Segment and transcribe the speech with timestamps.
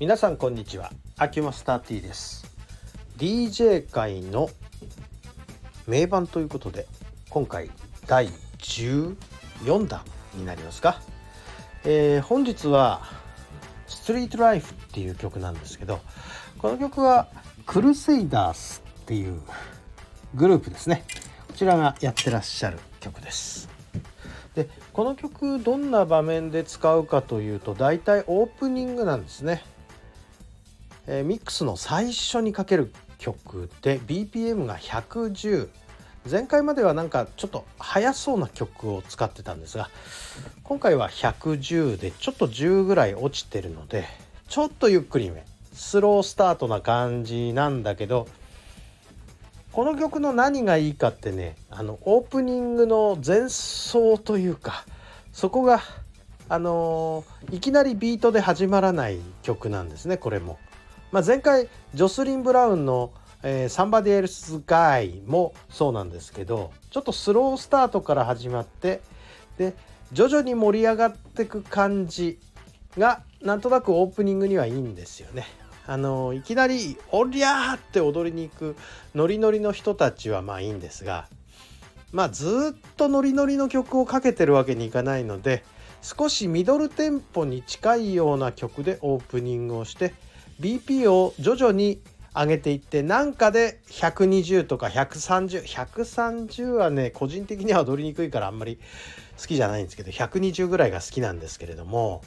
[0.00, 0.92] 皆さんこんにちは。
[1.16, 2.46] アキュマスター T です。
[3.16, 4.48] DJ 界の
[5.88, 6.86] 名盤ということで
[7.30, 7.68] 今回
[8.06, 9.16] 第14
[9.88, 10.04] 弾
[10.34, 11.02] になりますか、
[11.84, 13.02] えー、本日は
[13.88, 15.98] ストリートライフっていう曲なんですけど
[16.58, 17.26] この曲は
[17.66, 19.40] クルセイダースっていう
[20.36, 21.02] グループですね。
[21.48, 23.68] こちらがやってらっしゃる曲です。
[24.54, 29.64] でこの曲どんな場面で使うかというと大体オープニングなんですね、
[31.10, 35.68] えー、ミックスの最初にかける曲で BPM が110
[36.30, 39.88] 前回まではなんかちょっと速そうな曲を使ってたんですが
[40.62, 44.04] 今回は110でちょっと10ぐらい落ちてるので
[44.48, 48.28] ちょっとゆっくりめスロースタートな感じなんだけど
[49.72, 54.84] この曲の何がいいかってねあのオープニングの前奏というか
[55.32, 55.80] そこが
[56.50, 60.58] あの、いきなりビートで始まらない曲なんですねこれも。
[61.12, 69.00] まあ、前回ジョスリン・ブラウンのえー、サンバディエルスガイもそうなんですけどちょっとスロースタートから始まって
[69.58, 69.74] で
[70.12, 72.40] 徐々に盛り上がっていく感じ
[72.96, 75.46] がなんとなくオープニングにはいいんですよね。
[75.86, 78.76] あのいきなり「おりゃー!」って踊りに行く
[79.14, 81.28] ノリノリの人たちはまあいいんですが
[82.12, 85.64] まあずっとノリノリの曲をかけてるわけにいかないので
[86.02, 90.12] 少しミドルテンポに近いような曲でオープニングをして
[90.60, 92.00] BP を徐々に
[92.34, 98.78] 上げていってなんかで120とか130130はね個人的には踊りにくいからあんまり
[99.40, 102.22] 好きじゃないんですけど120ぐらいが好きなんですけれども、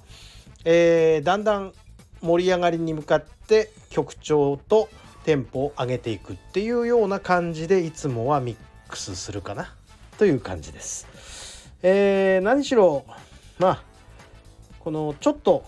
[0.66, 1.74] えー、だんだん
[2.22, 4.90] 盛り上がりに向かって曲調と
[5.24, 8.58] テンポを上げていくっていうような感じでいつもはミッ
[8.90, 9.74] クスするかな
[10.18, 11.08] という感じです。
[11.84, 13.06] えー、何しろ
[13.60, 13.84] まあ
[14.80, 15.64] このちょっと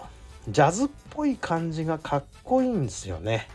[0.49, 3.47] ジャズっぽい感じがかっこいいんですよね。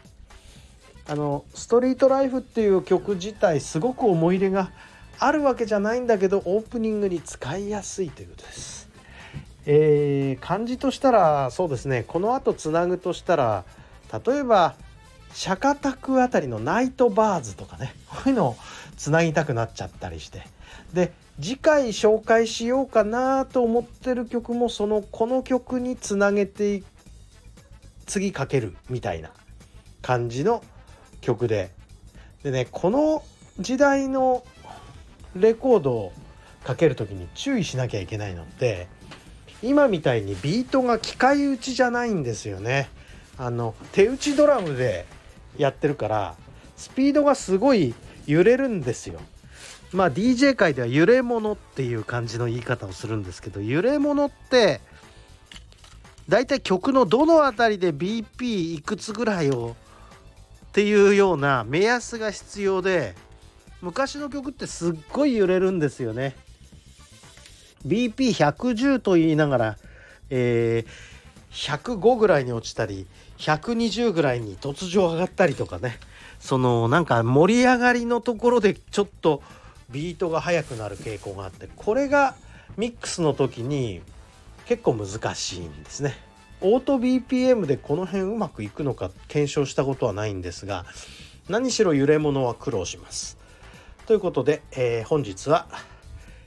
[1.07, 4.71] あの「ストリートライフ」っていう曲自体すごく思い入れが
[5.19, 8.89] あるわけじゃないんだけどオープニングに使いやすいということです。
[9.67, 13.65] えー、漢字としたらそうですねこのあとつなぐとしたら
[14.27, 14.75] 例えば
[15.35, 18.57] 釈迦卓あたりのナイトバーズとかねこういうのを
[18.97, 20.47] つなぎたくなっちゃったりして
[20.95, 26.83] で次回紹介しようかなと思ってる曲もそのこの曲につなげて
[28.07, 29.31] 次かけるみたいな
[30.03, 30.65] 感じの
[31.21, 31.71] 曲で。
[32.43, 33.25] でねこの
[33.59, 34.45] 時代の
[35.35, 36.13] レコードを
[36.65, 38.87] かける時に注意しなきゃいけないのって
[39.63, 42.89] 今みたいにビートが機械打ちじゃないんですよね。
[43.37, 45.07] あの手打ちドラムで
[45.57, 46.35] やってるから
[46.77, 47.95] スピードがすごい
[48.27, 49.21] 揺れるんですよ。
[49.93, 54.81] まあ DJ 界では揺れ物っていう感じの言い方をするんですけど揺れ物って
[56.29, 59.77] だいたい曲のどの辺りで BP いくつぐらいを
[60.67, 63.15] っていうような目安が必要で
[63.81, 66.37] 昔の曲ってすっごい揺れるんですよね。
[67.87, 69.79] BP110 と言いながら、
[70.31, 70.93] えー、
[71.51, 73.07] 105ぐらいに落ちたり
[73.39, 75.99] 120ぐらいに突如上がったりとかね
[76.41, 79.43] そのなんか盛り上がりのところでちょっと
[79.91, 82.35] ビートが速くなる傾向があってこれが
[82.77, 84.03] ミックスの時に
[84.67, 86.15] 結構難しいんですね。
[86.61, 90.87] オート BPM でこの辺うまくいくのか検証したことはないんですが
[91.49, 93.39] 何しろ揺れ物は苦労します。
[94.07, 95.67] ということで、えー、本日は、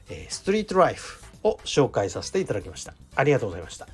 [0.09, 2.94] えー、ストリートライフを紹介させていただきました。
[3.16, 3.88] ありがとうございました。